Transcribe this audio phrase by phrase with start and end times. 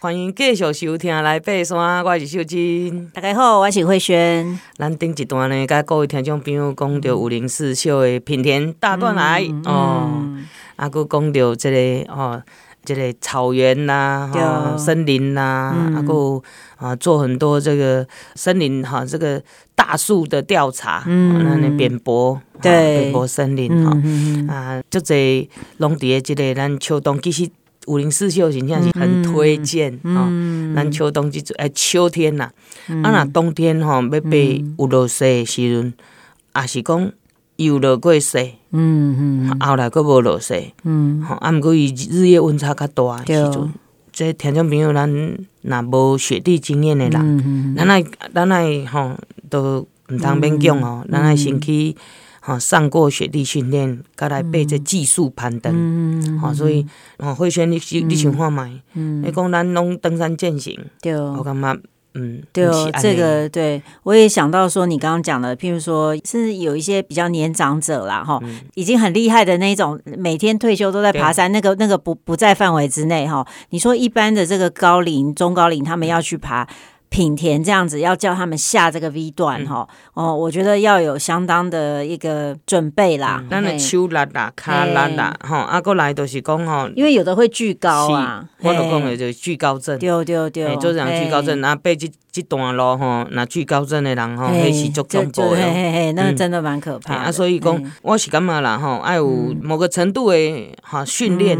[0.00, 3.08] 欢迎继续收听来爬山，我是秀真。
[3.08, 4.56] 大家好，我是慧萱。
[4.76, 10.38] 咱顶一段呢，甲各位听众朋友讲到五零四秀的品田大断崖、嗯、哦，
[10.76, 12.40] 啊，佮讲到这个哦，
[12.84, 16.40] 这个草原呐、啊，哈、哦，森林呐、啊，啊，阁
[16.76, 18.06] 啊，做很多这个
[18.36, 19.42] 森林哈、哦，这个
[19.74, 27.50] 大树的调查，嗯，那那扁柏，对，扁柏森林哈，嗯、啊，就这拢伫个这个咱秋冬其实。
[27.88, 30.28] 武陵四秀真正是很推荐哈，
[30.76, 32.50] 咱、秋冬季诶、欸、秋天呐，
[32.88, 35.94] 嗯、啊那冬天吼、哦、要被有落雪诶时阵，
[36.54, 37.10] 也是讲
[37.56, 43.72] 有落过雪，嗯嗯，后来佫无落雪，嗯，吼啊，毋过伊日夜温差较大诶时阵，
[44.12, 45.10] 即听众朋友咱
[45.62, 49.16] 若无雪地经验诶人，咱爱咱爱吼
[49.48, 51.96] 都毋通勉强哦，咱爱先去。
[52.48, 56.86] 哦，上过雪地训练，佮来背这技术攀登，嗯，好，所以
[57.18, 58.80] 哦，慧萱，你你想看觅？
[58.94, 61.78] 嗯，你讲咱拢登山健行，对，我感觉，
[62.14, 68.40] 嗯，对哦，这个对，我也想到说，你刚刚讲的，譬如说，甚至有一些比较年长者啦，哈，
[68.74, 73.46] 已经很厉害的那种，每天退休都在爬山，那个那个不不在范围之内哈。
[73.68, 76.66] 你说一般的这个高龄、中高龄，他们要去爬。
[77.08, 83.42] 品田这样子要叫他们下这个 V 段哈、嗯、哦，我觉得要有相当的一个准备啦。
[83.50, 97.14] 咱的手拉啦、卡拉啦，哈，啊，过来都是讲吼，因为有的会巨高啊，我都讲有就惧高症，对对对，就这样惧高症，然后被这这段路吼，那惧高症的人吼，那是足恐怖的，嘿嘿嘿，那真的蛮可怕。
[97.14, 101.58] 啊，所以讲，我是感觉啦，吼，爱有某个程度的哈训练，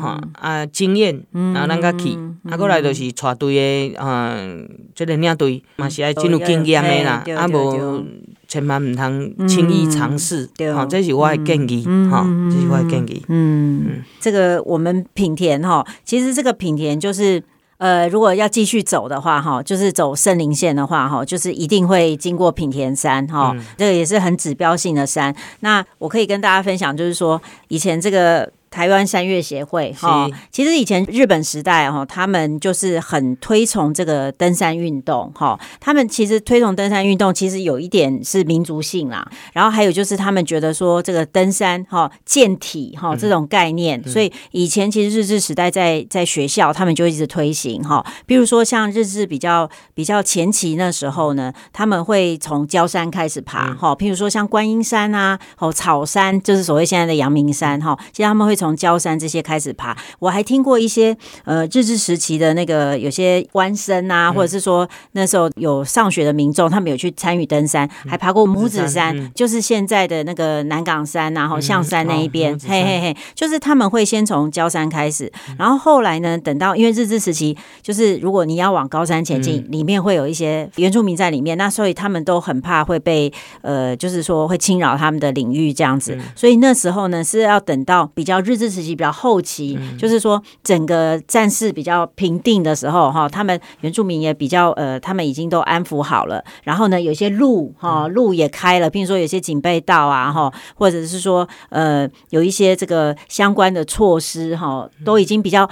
[0.00, 2.16] 哈啊经验，然后咱个去，
[2.48, 3.54] 啊，过来就是带队
[3.90, 4.68] 的，嗯。
[4.94, 8.02] 这个领队嘛是爱真有经验的啦，啊无
[8.48, 13.22] 千万唔通轻易尝试，哈，这是我的建议，哈，这是我的建议。
[13.28, 17.42] 嗯，这个我们品田哈，其实这个品田就是，
[17.78, 25.34] 呃，如果要继续走的话，哈，就是走圣林线的话，哈，就是一定会经过品田山，哈，这个也是很指标性的山。
[25.60, 28.50] 那我可以跟大家分享，就是说以前这个。
[28.70, 35.58] 台湾山岳协会哈，其实以前日本时代哈，他们就是很推崇这个登山运动哈。
[35.80, 39.26] 他们其实推崇登山运动，其实有一点是民族性啦。
[39.52, 48.04] 然后还有就是他们觉得说这个登山哈健体哈这种概念，所以以前其实日治时代在在学校他们就一直推行哈。
[48.26, 53.94] 比如说像日治比较比较前期那时候呢，他们会从焦山开始爬哈。
[53.94, 57.96] 譬如说像观音山啊，哦草山，就是所谓现在的阳明山哈。
[58.12, 88.56] 其实他们会从从郊山这些开始爬，我还听过一些呃日治时期的那个有些官绅啊，或者是说那时候有上学的民众，他们有去参与登山，还爬过母子山，就是现在的那个南港山，然后象山那一边，嘿嘿嘿，就是他们会先从焦山开始，然后后来呢，等到因为日治时期，就是如果你要往高山前进，里面会有一些原住民在里面，那所以他们都很怕会被呃，就是说会侵扰他们的领域这样子，所以那时候呢是要等到比较日。
[88.56, 96.42] 治时期比较后期，嗯、就是说整个战事比较平定的时候，哈，他们原住民也比较呃，他们已经都安抚好了。
[96.64, 105.68] 然后呢，有些路哈路也开了，譬如说有些警备道啊，哈，或者是说呃，有一些这个相关的措施哈，都已经比较。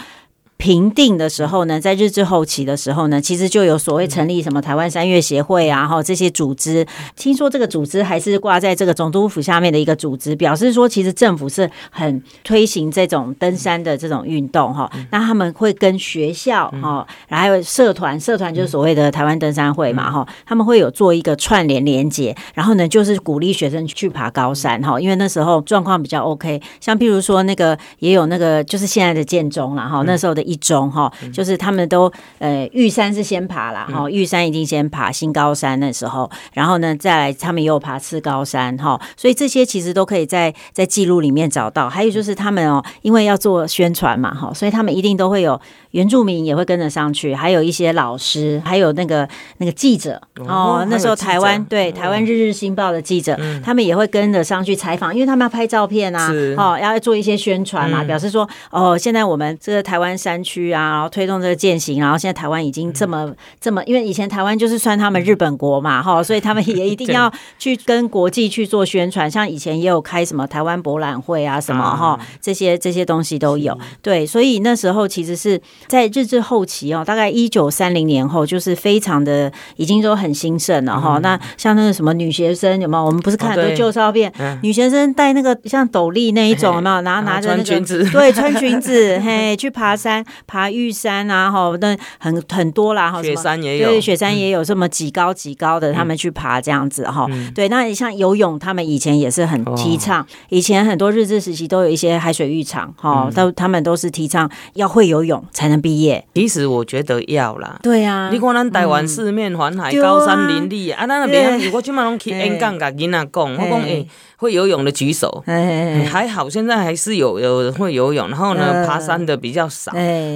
[0.56, 6.86] 平定的时候呢，在日治后期的时候呢，其实就有所谓成立什么台湾山岳协会啊，哈这些组织。
[7.16, 14.90] 听说这个组织还是挂在这个总督府下面的一个组织，表示说其实政府是很推行这种登山的这种运动哈。
[15.10, 30.58] 那他们会跟学校哈，然后还有社团，社团就是所谓的台湾登山会嘛哈，他们会有做一个串联连接，然后呢就是鼓励学生去爬高山哈，因为那时候状况比较 OK，像譬如说那个也有那个就是现在的建中了哈，那时候的一。
[30.64, 41.86] 中哈，就是他们都呃玉山是先爬了哈，玉山一定先爬新高山那时候，然后呢再来他们又爬次高山哈，所以这些其实都可以在在记录里面找到。
[41.90, 45.60] 还有就是他们哦，因为要做宣传嘛哈，所以他们一定都会有
[45.90, 69.30] 原住民也会跟着上去，还有一些老师，还有那个那个记者哦，那时候台湾对台湾日日新报的记者，他们也会跟着上去采访，因为他们要拍照片啊，哦要做一些宣传嘛，表示说哦现在我们这个台湾山区啊，然后推动这个践行，然后现在台湾已经这么、嗯、这么，因为以前台湾就是算他们日本国嘛，哈，所以他们也 一定要去跟国际去做宣传。
[69.30, 73.78] 像以前也有开什么台湾博览会啊，什么哈，这些这些东西都有。
[74.02, 81.18] 对，所以那时候其实是在日治后期哦，大概一九三零年后，就是非常的已经都很兴盛了哈。
[81.22, 83.04] 那像那个什么女学生有没有？
[83.04, 84.32] 我们不是看很多旧照片，
[84.62, 87.02] 女学生戴那个像斗笠那一种有没有？
[87.02, 90.23] 然后拿着那个对 穿裙子嘿去爬山。
[90.24, 97.26] 山，爬玉山啊，哈，那很很多啦，哈，雪山也有，对，雪山也有这么几高几高的，他们去爬这样子哈。
[97.54, 106.26] 对，那你像游泳，他们以前也是很提倡，以前很多日治时期都有一些海水浴场，哈，都他们都是提倡要会游泳才能毕业。
[106.34, 114.08] 其实我觉得要啦，对啊，你看咱台湾四面环海，高山林立啊，咱那边如果今麦拢去演讲，甲囡仔讲，我讲诶。
[114.36, 119.90] 会游泳的举手，还好，现在还是有有人会游泳，然后呢，爬山的比较少。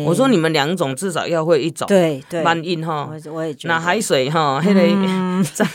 [0.07, 3.11] 我说你们两种至少要会一种，对对，蛮硬哈。
[3.33, 3.75] 我也觉得。
[3.75, 5.67] 那海水哈，那个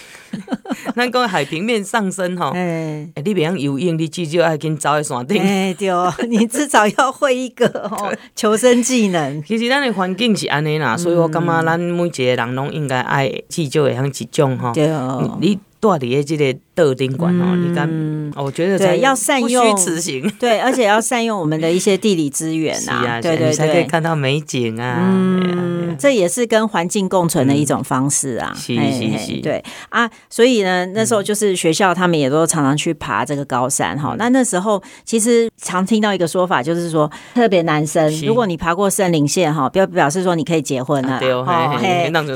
[0.95, 5.41] 那个 海平面上升哈，哎，你别样游泳，你至少要跟走在山顶。
[5.41, 7.89] 哎，对哦，你至少要会一个
[8.35, 9.43] 求生技能。
[9.43, 14.71] 其实咱的环境是安尼啦，所以我感觉咱每一个人拢应该爱至少会像一种哈。
[14.73, 16.59] 对哦，你住伫个这个。
[16.75, 17.87] 德丁馆哦，你看，
[18.35, 29.63] 我觉得对，要善用此行， 对，而且要善用我们的一些地理资源啊， 对对对，才可以看到美景啊，嗯，这也是跟环境共存的一种方式啊，是是是，对。
[29.89, 34.15] 啊，所以呢，那时候就是学校他们也都常常去爬这个高山哈。
[34.17, 41.29] 那那时候其实常听到一个说法，就是说特别男生，如果你爬过圣林线哈，表表示说你可以结婚了，对，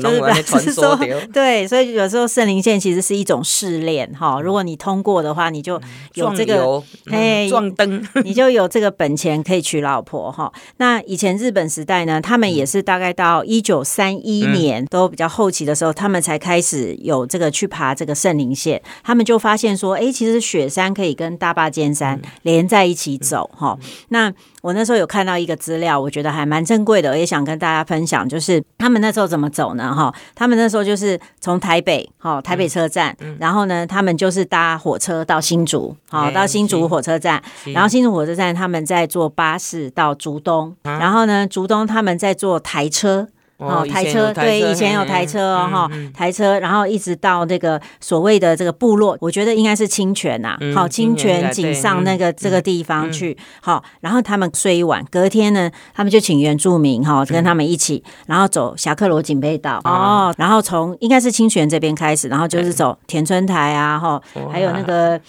[0.00, 0.96] 就是表示 说，
[1.32, 4.27] 对，所以有时候圣林线其实是一种试炼哈。
[4.36, 5.80] 哦，如果你通过的话，你就
[6.14, 10.52] 有这个哎 撞灯， 你就有这个本钱可以娶老婆哈。
[10.76, 18.82] 那以前日本时代呢，他们也是大概到一九三一年都比较后期的时候，他们才开始有这个去爬这个圣灵线。
[19.02, 23.78] 他们就发现说，哎，其实雪山可以跟大霸尖山连在一起走哈。
[24.08, 24.32] 那
[24.62, 29.94] 我那时候有看到一个资料，我觉得还蛮珍贵的，我也想跟大家分享，就是他们那时候怎么走呢？
[29.94, 43.28] 哈，他们那时候就是从台北，哈，台北车站，然后呢，他们就是搭火车到新竹，好，到新竹火车站，然后新竹火车站他们在坐巴士到竹东，然后呢，竹东他们在坐台车。
[43.58, 64.22] 哦，台车对，以前有台车哦，哈，台车，然后一直到那个所谓的这个部落，我觉得应该是清泉呐，好，清泉井上那个这个地方去，好，然后他们睡一晚，隔天呢，他们就请原住民哈跟他们一起，然后走侠客罗警备道哦，然后从应该是清泉这边开始，然后就是走田村台啊，哈，
[64.52, 65.20] 还有那个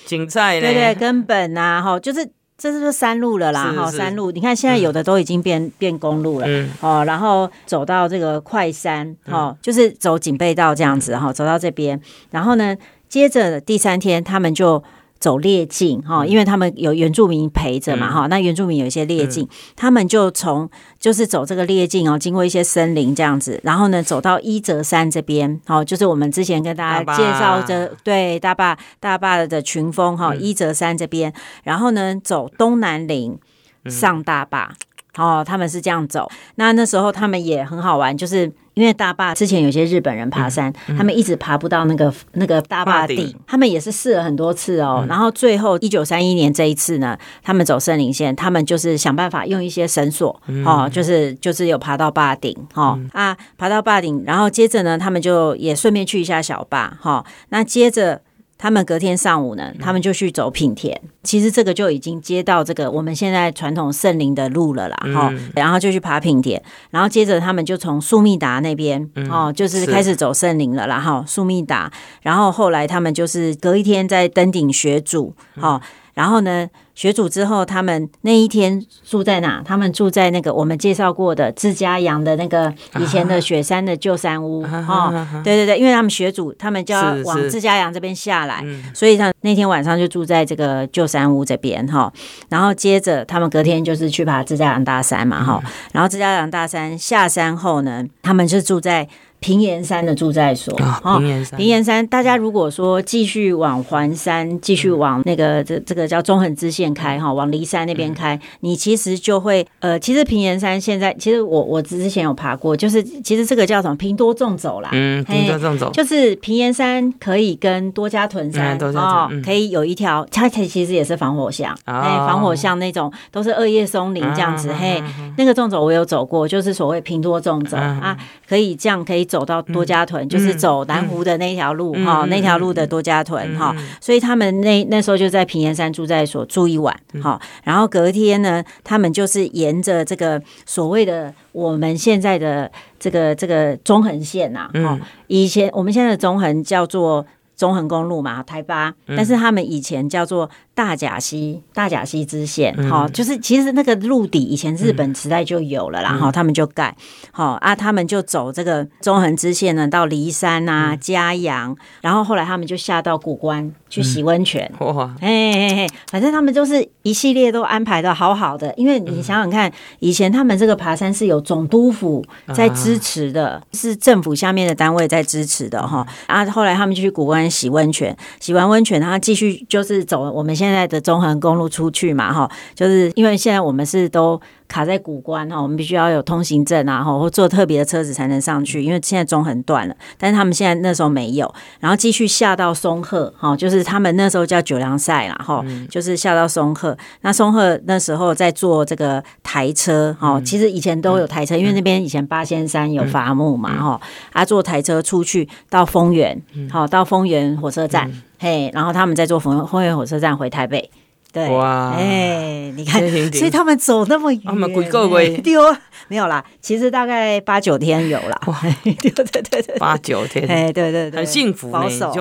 [0.61, 2.29] 对对根本啊，哈，就是。
[2.59, 6.45] 这是不是山路了啦，哈，山路，你看现在有的都已经变、嗯、变公路了，
[6.81, 12.75] 哦、嗯，然后走到这个快山，哈、嗯，就是走警备道这样子，哈，走到这边，然后呢，
[13.07, 14.83] 接着第三天他们就。
[15.19, 31.33] 走列径哈，因为他们有原住民陪着嘛哈，那原住民有一些列径，他们就从就是走这个列径哦，经过一些森林这样子，然后呢走到伊泽山这边，好，就是我们之前跟大家介绍的对大坝大坝的群峰哈，伊泽山这边，
[31.63, 33.37] 然后呢走东南岭
[33.85, 34.73] 上大霸。
[35.19, 36.29] 哦，他们是这样走。
[36.55, 44.99] 那那时候他们也很好玩，就是因为大坝之前有些日本人爬山，嗯嗯、他们一直爬不到那个那个大坝顶，他们也是试了很多次哦。
[45.01, 58.21] 嗯、然后最后一九三一年这一次呢，他们走森林线，他们就是想办法用一些绳索，嗯、哦，就是就是有爬到坝顶，哈、啊，爬到坝顶，然后接着呢，他们就也顺便去一下小坝，哈、哦，那接着。
[58.59, 61.01] 他们隔天上午呢，他们就去走品田。
[61.23, 65.51] 其实这个就已经接到这个我们现在传统圣林的路了啦，哈、嗯。
[65.55, 66.61] 然后就去爬品田，
[66.91, 69.01] 然后接着他们就从苏密达那边，
[69.31, 71.23] 哦、嗯，就是开始走圣林了啦，哈。
[71.25, 71.89] 苏密达，
[72.21, 75.81] 然后后来他们就是隔一天在登顶学主，哈。
[76.13, 76.67] 然后呢，
[76.99, 79.61] 学主之后，他们那一天住在哪？
[79.63, 85.25] 他们住在那个我们介绍过的自家养的那个以前的雪山的旧山屋 哦。
[85.41, 88.61] 对对对，因为他们学主，他们就要往自家养这边下来，
[88.93, 92.11] 所以他那天晚上就住在这个旧山屋这边哈。
[92.49, 95.63] 然后接着他们隔天就是去爬自家养大山嘛哈。
[95.93, 99.07] 然后自家养大山下山后呢，他们就住在。
[99.39, 125.01] 平岩山的住宅所，平岩山，平岩山，大家如果说继续往环山，继续往那个这这个叫中横支线开哈，往梨山那边开，你其实就会呃，其实平岩山现在其实我我之前有爬过，就是其实这个叫什么平多纵走啦，嗯，平多纵走，就是平岩山可以跟多加屯山哦，可以有一条，它其实也是防火巷，哎，防火巷那种都是二叶松林这样子，嘿，
[125.37, 129.28] 那个纵走我有走过，就是所谓平多纵走啊，可以这样可以。
[129.29, 142.69] 走到多家屯，嗯、就是走南湖的那条路哈，嗯、那条路的多家屯哈，嗯、所以他们那那时候就在平岩山住在所住一晚哈，嗯、然后隔天呢，他们就是沿着这个所谓的我们现在的
[142.99, 150.49] 这个这个中横线呐，哈，嗯、以前我们现在的中横叫做中横公路嘛，台八，但是他们以前叫做。
[150.79, 156.95] 大甲溪大甲溪支线，好、嗯，就是其实那个陆底以前日本时代就有了啦，然后、嗯、他们就盖，
[157.33, 169.69] 好啊，他们就走这个中横支线呢，到骊山啊、嘉阳、嗯，然后后来他们就下到古关去洗温泉，哇，嘿嘿嘿，反正他们就是一系列都安排的好好的，因为你想想看，
[169.99, 172.23] 以前他们这个爬山是有总督府
[172.55, 180.68] 在支持的，啊、是政府下面的单位在支持的哈，啊，后来他们就去古关洗温泉，洗完温泉，然后继续就是走我们现在。
[180.69, 188.81] 现在的中横公路出去嘛，哈，就是因为现在我们是都卡在古关哈，我们必须要有通行证啊，哈，或坐特别的车子才能上去。
[188.81, 196.95] 因为现在中横断了，但是他们现在那时候没有，然后继续下到松鹤，哈，就是他们那时候叫九良赛啦，哈，就是下到松鹤。
[197.21, 203.99] 那松鹤那时候在坐这个台车，哈，其实以前都有台车，因为那边以前八仙山有伐木嘛，哈，
[204.31, 206.39] 啊，坐台车出去到丰原，
[206.71, 208.09] 好，到丰原火车站。
[208.41, 210.89] 嘿，然后他们再坐丰丰原火车站回台北，
[211.31, 215.61] 对，哇，哎，你看，所以他们走那么远，他们鬼够鬼丢
[216.07, 218.41] 没有啦，其实大概八九天有啦，
[218.83, 222.11] 对对对对，八九天，哎，对对对，很幸福，保守，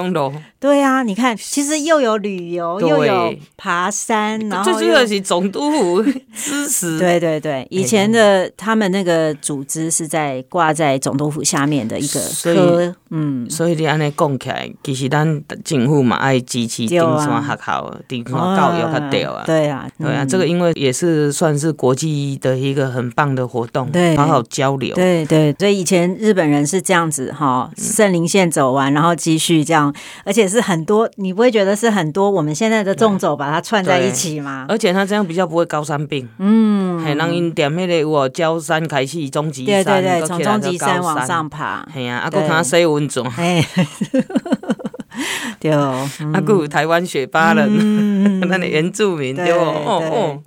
[0.60, 6.02] 对啊，你看，其实又有旅游，又有爬山，然后最主要是总督府
[6.34, 6.98] 支持。
[6.98, 19.44] 对对对，以前的他们那个组织是在挂在总督府下面的一个科，嗯，所以你安尼讲起来，其实咱政府嘛爱支持登山学校、登山教育较对啊。
[19.46, 24.92] 对啊，对啊，这个因为也是算是国际的一个很棒的活动，对，好好交流。
[24.96, 30.48] 对对，所以以前日本人是这样子哈，圣林线走完，然后继续这样，而且。
[30.48, 32.30] 是很多，你不会觉得是很多？
[32.30, 34.64] 我们现在的纵走把它串在一起吗？
[34.66, 36.26] 而且它这样比较不会高山病。
[36.38, 41.86] 嗯，很让因点迄个我焦山开始终极山，对对对，从终极山往上爬。
[41.94, 43.22] 哎呀，阿哥看洗温泉。
[43.36, 43.62] 哎，
[45.60, 45.70] 对，
[46.32, 50.42] 阿哥台湾雪巴人， 那里原住民对哦哦，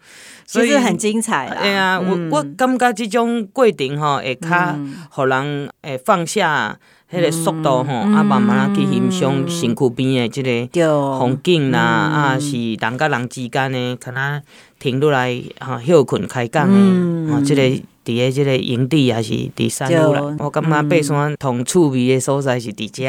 [0.46, 1.50] 所以很精彩。
[1.62, 6.78] 对啊，我我感觉这种过程吼，会较让人诶放下。
[7.14, 14.42] 迄个速度吼，啊，慢慢啊去欣赏身躯边的这个风景啦，啊，是人甲人之间的，可能
[14.80, 17.84] 停落来哈休困开讲的，啊，这个。
[18.04, 23.08] 伫个即个营地还是伫山路啦，我感觉爬山同趣味的所在是伫遮，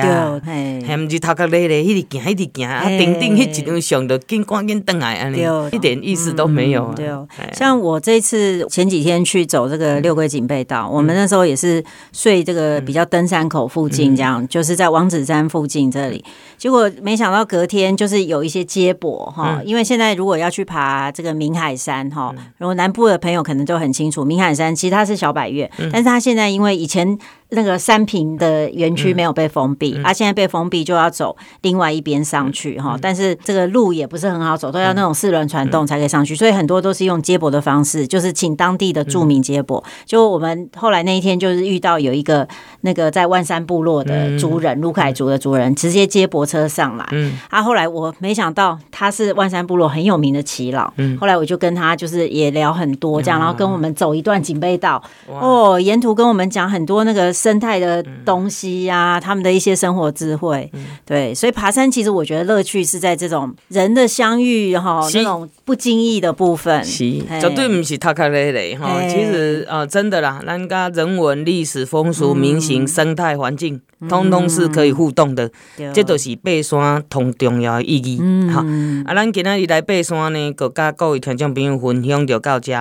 [0.86, 5.38] 还毋是头壳累累，一直行一直行，啊，顶顶迄一张上就紧赶紧转来安尼，
[5.72, 6.92] 一点意思都没有。
[6.94, 7.08] 对，
[7.54, 11.82] 像我这次前几天去走这个六龟警备道，我们那时候也是
[12.12, 16.22] 睡这个比较登山口附近，这样就是在王子山附近这里，
[16.58, 24.76] 结果没想到隔天就是有一些接驳哈，因为现在如果要去爬这个明海山哈，如果南部的朋友可能都很清楚明海山。
[24.82, 27.16] 其实他是小百越，但是他现在因为以前。
[27.54, 32.94] 那个三坪的园区没有被封闭，它、嗯嗯啊、现在被封闭，就要走另外一边上去哈。
[32.94, 39.84] 嗯、但是这个路也不是很好走，都要那种四轮传动才可以上去，所以很多都是用接驳的方式，就是请当地的住民接驳。
[40.06, 42.48] 就我们后来那一天就是遇到有一个
[42.80, 47.06] 那个在万山部落的族人，卢凯族的族人，直接接驳车上来。
[47.12, 50.90] 嗯，啊，后来我没想到他是万山部落很有名的耆老。
[50.96, 55.02] 嗯，后来我就跟他就是也聊很多这样，然后跟我们走一段警备道。
[55.28, 57.30] 哦，沿途跟我们讲很多那个。
[57.42, 67.02] 生态的东西呀、啊，他们的一些生活智慧，嗯、对，所以爬山其实我觉得乐趣是在这种人的相遇哈，那种不经意的部分，是。
[67.40, 69.00] 绝对不是塔卡累累哈。
[69.08, 78.18] 其实啊、呃，真的啦，咱家人文、历史、风俗、民情、生态环境，通通是可以互动的，嗯、这都是爬山同重要的意义。
[78.20, 78.60] 嗯，好，
[79.04, 82.72] 啊，咱今仔日来爬山呢，各甲各位听众朋友分享就到这。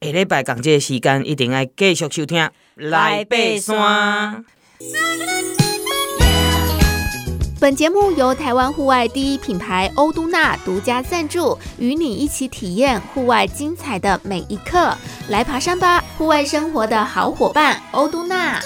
[0.00, 4.44] 下礼拜同这个时间一定要继续收听来爬山。
[7.60, 14.96] 本节目由台湾户外第一品牌欧都娜独家赞助，与你一起体验户外精彩的每一刻。
[15.28, 18.60] 来爬山吧，户外生活的好伙伴，欧都娜。